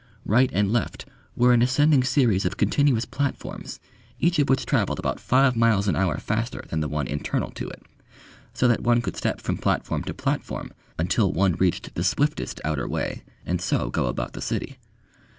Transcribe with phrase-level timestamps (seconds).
[0.25, 1.05] Right and left
[1.35, 3.79] were an ascending series of continuous platforms
[4.19, 7.69] each of which travelled about five miles an hour faster than the one internal to
[7.69, 7.83] it,
[8.51, 12.87] so that one could step from platform to platform until one reached the swiftest outer
[12.87, 14.79] way and so go about the city.